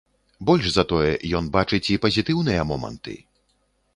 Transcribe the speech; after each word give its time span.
Больш 0.49 0.69
за 0.77 0.83
тое 0.91 1.11
ён 1.41 1.51
бачыць 1.57 1.83
і 1.95 1.99
пазітыўныя 2.07 2.61
моманты. 2.73 3.13